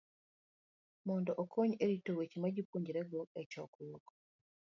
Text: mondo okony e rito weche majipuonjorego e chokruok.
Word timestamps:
mondo 1.07 1.31
okony 1.43 1.71
e 1.83 1.85
rito 1.91 2.11
weche 2.19 2.37
majipuonjorego 2.43 3.19
e 3.39 3.41
chokruok. 3.51 4.05